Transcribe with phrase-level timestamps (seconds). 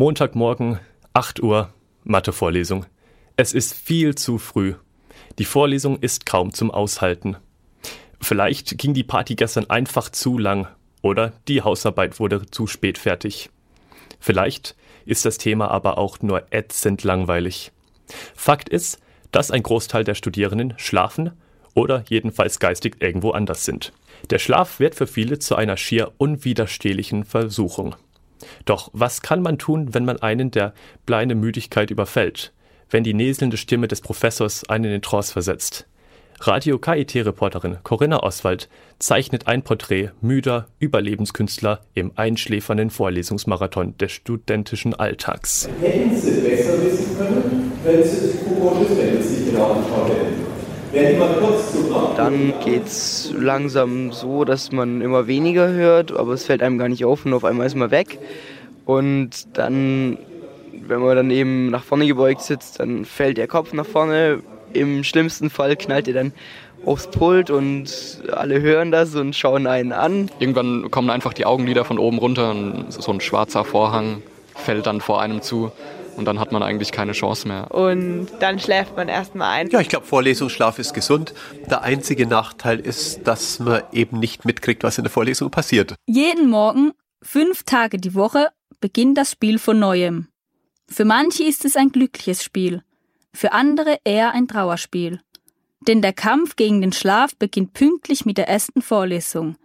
[0.00, 0.78] Montagmorgen,
[1.12, 2.86] 8 Uhr, Mathevorlesung.
[3.34, 4.74] Es ist viel zu früh.
[5.40, 7.36] Die Vorlesung ist kaum zum Aushalten.
[8.20, 10.68] Vielleicht ging die Party gestern einfach zu lang
[11.02, 13.50] oder die Hausarbeit wurde zu spät fertig.
[14.20, 17.72] Vielleicht ist das Thema aber auch nur ätzend langweilig.
[18.36, 19.00] Fakt ist,
[19.32, 21.32] dass ein Großteil der Studierenden schlafen
[21.74, 23.92] oder jedenfalls geistig irgendwo anders sind.
[24.30, 27.96] Der Schlaf wird für viele zu einer schier unwiderstehlichen Versuchung.
[28.64, 30.74] Doch was kann man tun, wenn man einen der
[31.06, 32.52] bleine Müdigkeit überfällt,
[32.90, 35.86] wenn die näselnde Stimme des Professors einen in Trance versetzt?
[36.40, 38.68] Radio KIT-Reporterin Corinna Oswald
[39.00, 45.68] zeichnet ein Porträt müder Überlebenskünstler im einschläfernden Vorlesungsmarathon des studentischen Alltags.
[45.80, 50.57] Hätten Sie besser wissen können, wenn Sie die Kuckuck sich genau anschaut hätten.
[52.16, 56.88] Dann geht es langsam so, dass man immer weniger hört, aber es fällt einem gar
[56.88, 58.18] nicht auf und auf einmal ist man weg.
[58.84, 60.18] Und dann,
[60.86, 64.42] wenn man dann eben nach vorne gebeugt sitzt, dann fällt der Kopf nach vorne.
[64.72, 66.32] Im schlimmsten Fall knallt er dann
[66.84, 70.30] aufs Pult und alle hören das und schauen einen an.
[70.38, 74.22] Irgendwann kommen einfach die Augenlider von oben runter und so ein schwarzer Vorhang
[74.54, 75.72] fällt dann vor einem zu
[76.18, 77.72] und dann hat man eigentlich keine Chance mehr.
[77.72, 79.70] Und dann schläft man erstmal ein.
[79.70, 81.32] Ja, ich glaube, Vorlesungsschlaf ist gesund.
[81.70, 85.94] Der einzige Nachteil ist, dass man eben nicht mitkriegt, was in der Vorlesung passiert.
[86.06, 88.48] Jeden Morgen, fünf Tage die Woche,
[88.80, 90.28] beginnt das Spiel von neuem.
[90.90, 92.82] Für manche ist es ein glückliches Spiel,
[93.32, 95.20] für andere eher ein Trauerspiel.
[95.86, 99.56] Denn der Kampf gegen den Schlaf beginnt pünktlich mit der ersten Vorlesung.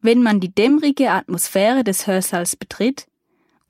[0.00, 3.06] Wenn man die dämmerige Atmosphäre des Hörsaals betritt,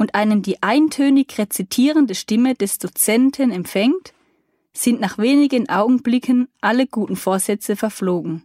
[0.03, 4.13] und einen die eintönig rezitierende Stimme des Dozenten empfängt,
[4.73, 8.45] sind nach wenigen Augenblicken alle guten Vorsätze verflogen.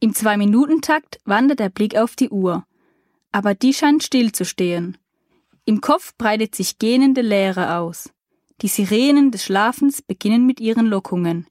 [0.00, 2.64] Im Zwei-Minuten-Takt wandert der Blick auf die Uhr,
[3.30, 4.96] aber die scheint stillzustehen.
[5.66, 8.10] Im Kopf breitet sich gähnende Leere aus.
[8.62, 11.46] Die Sirenen des Schlafens beginnen mit ihren Lockungen.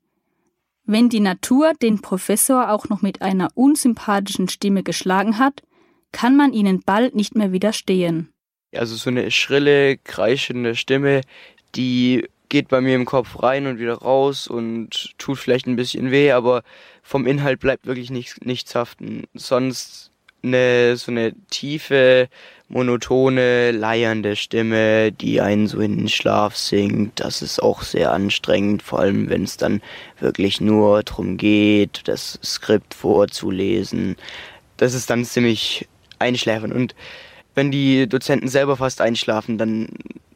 [0.85, 5.61] Wenn die Natur den Professor auch noch mit einer unsympathischen Stimme geschlagen hat,
[6.11, 8.33] kann man ihnen bald nicht mehr widerstehen.
[8.75, 11.21] Also so eine schrille, kreischende Stimme,
[11.75, 16.11] die geht bei mir im Kopf rein und wieder raus und tut vielleicht ein bisschen
[16.11, 16.63] weh, aber
[17.03, 19.23] vom Inhalt bleibt wirklich nichts, nichts haften.
[19.33, 20.11] Sonst
[20.43, 22.29] eine, so eine tiefe,
[22.69, 27.19] monotone, leiernde Stimme, die einen so in den Schlaf singt.
[27.19, 29.81] Das ist auch sehr anstrengend, vor allem wenn es dann
[30.19, 34.15] wirklich nur darum geht, das Skript vorzulesen.
[34.77, 35.87] Das ist dann ziemlich
[36.19, 36.95] einschläfernd und
[37.57, 39.87] wenn die Dozenten selber fast einschlafen, dann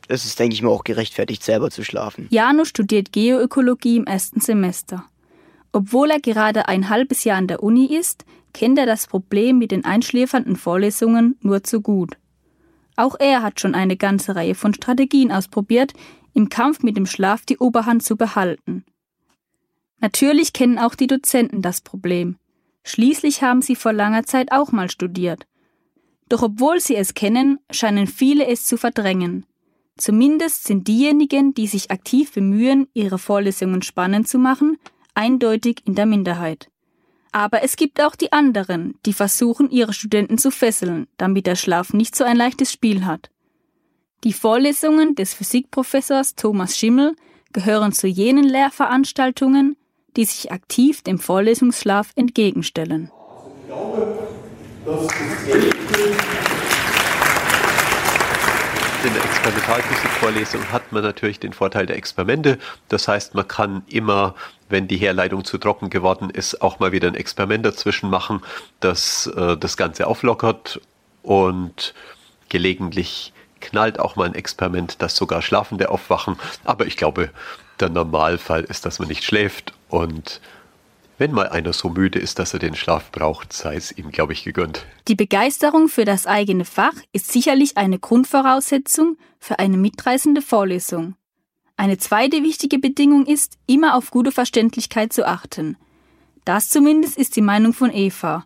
[0.07, 2.27] ist es, denke ich mir, auch gerechtfertigt, selber zu schlafen.
[2.31, 5.05] Jano studiert Geoökologie im ersten Semester.
[5.71, 9.71] Obwohl er gerade ein halbes Jahr an der Uni ist, kennt er das Problem mit
[9.71, 12.17] den einschläfernden Vorlesungen nur zu gut.
[12.95, 15.93] Auch er hat schon eine ganze Reihe von Strategien ausprobiert,
[16.33, 18.83] im Kampf mit dem Schlaf die Oberhand zu behalten.
[19.99, 22.37] Natürlich kennen auch die Dozenten das Problem.
[22.83, 25.45] Schließlich haben sie vor langer Zeit auch mal studiert.
[26.31, 29.45] Doch obwohl sie es kennen, scheinen viele es zu verdrängen.
[29.97, 34.77] Zumindest sind diejenigen, die sich aktiv bemühen, ihre Vorlesungen spannend zu machen,
[35.13, 36.69] eindeutig in der Minderheit.
[37.33, 41.91] Aber es gibt auch die anderen, die versuchen, ihre Studenten zu fesseln, damit der Schlaf
[41.91, 43.29] nicht so ein leichtes Spiel hat.
[44.23, 47.17] Die Vorlesungen des Physikprofessors Thomas Schimmel
[47.51, 49.75] gehören zu jenen Lehrveranstaltungen,
[50.15, 53.11] die sich aktiv dem Vorlesungsschlaf entgegenstellen.
[53.67, 54.31] Glaube,
[54.85, 55.07] das
[59.03, 62.59] in der Experimentalphysikvorlesung hat man natürlich den Vorteil der Experimente.
[62.87, 64.35] Das heißt, man kann immer,
[64.69, 68.41] wenn die Herleitung zu trocken geworden ist, auch mal wieder ein Experiment dazwischen machen,
[68.79, 70.79] das äh, das Ganze auflockert
[71.23, 71.95] und
[72.49, 76.37] gelegentlich knallt auch mal ein Experiment, dass sogar Schlafende aufwachen.
[76.63, 77.31] Aber ich glaube,
[77.79, 80.41] der Normalfall ist, dass man nicht schläft und
[81.21, 84.33] wenn mal einer so müde ist, dass er den Schlaf braucht, sei es ihm, glaube
[84.33, 84.87] ich, gegönnt.
[85.07, 91.13] Die Begeisterung für das eigene Fach ist sicherlich eine Grundvoraussetzung für eine mitreißende Vorlesung.
[91.78, 95.78] Eine zweite wichtige Bedingung ist, immer auf gute Verständlichkeit zu achten.
[96.43, 98.43] Das zumindest ist die Meinung von Eva.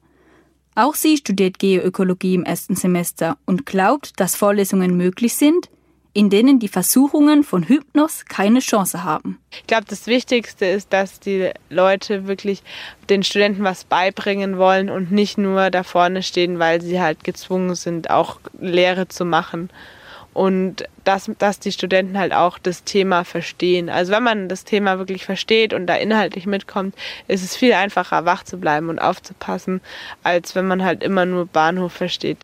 [0.76, 5.70] Auch sie studiert Geoökologie im ersten Semester und glaubt, dass Vorlesungen möglich sind,
[6.16, 9.38] in denen die Versuchungen von Hypnos keine Chance haben.
[9.52, 12.64] Ich glaube, das Wichtigste ist, dass die Leute wirklich
[13.10, 17.76] den Studenten was beibringen wollen und nicht nur da vorne stehen, weil sie halt gezwungen
[17.76, 19.70] sind, auch Lehre zu machen.
[20.34, 23.90] Und dass, dass die Studenten halt auch das Thema verstehen.
[23.90, 26.96] Also wenn man das Thema wirklich versteht und da inhaltlich mitkommt,
[27.28, 29.82] ist es viel einfacher, wach zu bleiben und aufzupassen,
[30.24, 32.38] als wenn man halt immer nur Bahnhof versteht.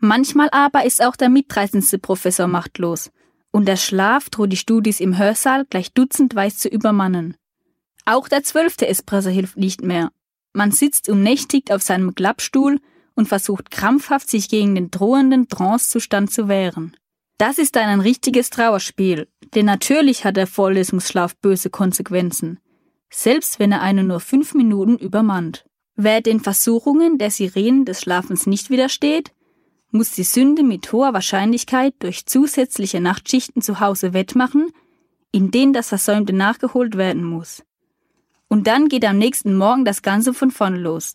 [0.00, 3.10] Manchmal aber ist auch der mitreisendste Professor machtlos
[3.50, 7.36] und der Schlaf droht die Studis im Hörsaal gleich dutzendweise zu übermannen.
[8.04, 10.10] Auch der zwölfte Espresso hilft nicht mehr.
[10.52, 12.80] Man sitzt umnächtigt auf seinem Klappstuhl
[13.14, 16.96] und versucht krampfhaft sich gegen den drohenden Trancezustand zu wehren.
[17.36, 22.60] Das ist dann ein richtiges Trauerspiel, denn natürlich hat der Vorlesungsschlaf böse Konsequenzen,
[23.10, 25.64] selbst wenn er einen nur fünf Minuten übermannt.
[25.94, 29.32] Wer den Versuchungen der Sirenen des Schlafens nicht widersteht,
[29.90, 34.70] muss die Sünde mit hoher Wahrscheinlichkeit durch zusätzliche Nachtschichten zu Hause wettmachen,
[35.32, 37.62] in denen das Versäumte nachgeholt werden muss.
[38.48, 41.14] Und dann geht am nächsten Morgen das Ganze von vorne los.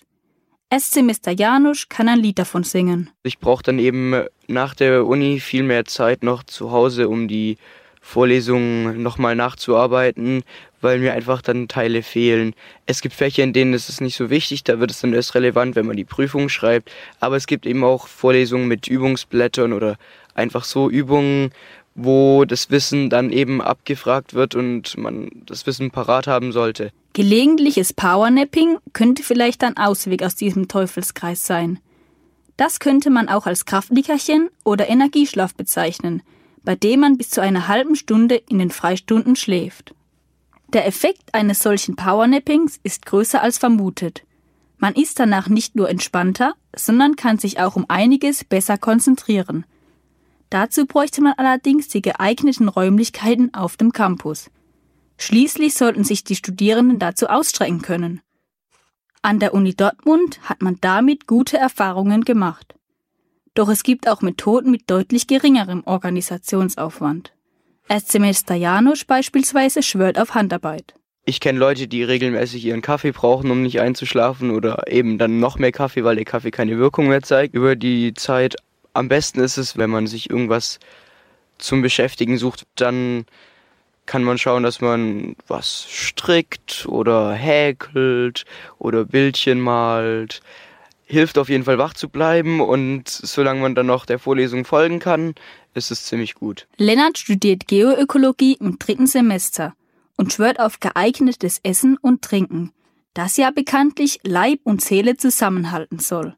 [0.71, 1.03] SC
[1.37, 3.11] Janusz kann ein Lied davon singen.
[3.23, 7.57] Ich brauche dann eben nach der Uni viel mehr Zeit noch zu Hause, um die
[8.05, 10.43] Vorlesungen nochmal nachzuarbeiten,
[10.81, 12.53] weil mir einfach dann Teile fehlen.
[12.85, 15.33] Es gibt Fächer, in denen ist es nicht so wichtig, da wird es dann erst
[15.35, 16.91] relevant, wenn man die Prüfung schreibt.
[17.21, 19.95] Aber es gibt eben auch Vorlesungen mit Übungsblättern oder
[20.35, 21.51] einfach so Übungen,
[21.95, 26.91] wo das Wissen dann eben abgefragt wird und man das Wissen parat haben sollte.
[27.13, 31.79] Gelegentliches Powernapping könnte vielleicht ein Ausweg aus diesem Teufelskreis sein.
[32.57, 36.21] Das könnte man auch als Kraftnickerchen oder Energieschlaf bezeichnen,
[36.63, 39.93] bei dem man bis zu einer halben Stunde in den Freistunden schläft.
[40.73, 44.23] Der Effekt eines solchen Powernappings ist größer als vermutet.
[44.77, 49.65] Man ist danach nicht nur entspannter, sondern kann sich auch um einiges besser konzentrieren.
[50.49, 54.49] Dazu bräuchte man allerdings die geeigneten Räumlichkeiten auf dem Campus.
[55.17, 58.21] Schließlich sollten sich die Studierenden dazu ausstrecken können.
[59.21, 62.75] An der Uni Dortmund hat man damit gute Erfahrungen gemacht.
[63.53, 67.33] Doch es gibt auch Methoden mit deutlich geringerem Organisationsaufwand.
[68.05, 70.95] Semester Janusz beispielsweise schwört auf Handarbeit.
[71.25, 75.59] Ich kenne Leute, die regelmäßig ihren Kaffee brauchen, um nicht einzuschlafen oder eben dann noch
[75.59, 78.55] mehr Kaffee, weil der Kaffee keine Wirkung mehr zeigt über die Zeit.
[78.93, 80.79] Am besten ist es, wenn man sich irgendwas
[81.59, 83.25] zum Beschäftigen sucht, dann
[84.05, 88.43] kann man schauen, dass man was strickt oder häkelt
[88.79, 90.41] oder Bildchen malt
[91.13, 94.99] hilft auf jeden Fall wach zu bleiben und solange man dann noch der Vorlesung folgen
[94.99, 95.35] kann,
[95.73, 96.67] ist es ziemlich gut.
[96.77, 99.73] Lennart studiert Geoökologie im dritten Semester
[100.17, 102.71] und schwört auf geeignetes Essen und Trinken,
[103.13, 106.35] das ja bekanntlich Leib und Seele zusammenhalten soll.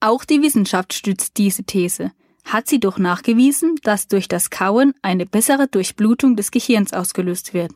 [0.00, 2.12] Auch die Wissenschaft stützt diese These,
[2.44, 7.72] hat sie doch nachgewiesen, dass durch das Kauen eine bessere Durchblutung des Gehirns ausgelöst wird.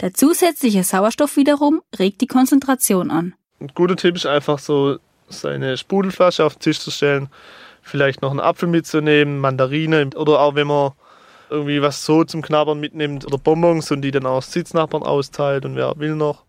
[0.00, 3.34] Der zusätzliche Sauerstoff wiederum regt die Konzentration an.
[3.60, 4.98] Ein guter Tipp ist einfach so
[5.30, 7.28] seine Sprudelflasche auf den Tisch zu stellen,
[7.82, 10.92] vielleicht noch einen Apfel mitzunehmen, Mandarine oder auch wenn man
[11.48, 15.76] irgendwie was so zum Knabbern mitnimmt oder Bonbons und die dann auch Sitznachbarn austeilt und
[15.76, 16.44] wer will noch.